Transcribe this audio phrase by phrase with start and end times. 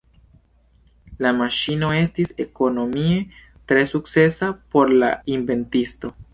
[1.25, 3.21] La maŝino estis ekonomie
[3.73, 6.15] tre sukcesa por la inventisto.